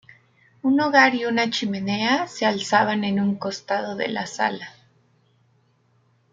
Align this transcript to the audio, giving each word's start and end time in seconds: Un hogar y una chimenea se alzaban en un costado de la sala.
Un 0.63 0.79
hogar 0.81 1.13
y 1.13 1.25
una 1.25 1.51
chimenea 1.51 2.25
se 2.25 2.47
alzaban 2.47 3.03
en 3.03 3.19
un 3.19 3.35
costado 3.35 3.95
de 3.95 4.07
la 4.07 4.25
sala. 4.25 4.73